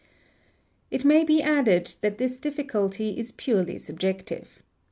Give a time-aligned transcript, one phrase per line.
[0.89, 4.63] It may be added that this difficulty is purely subjective.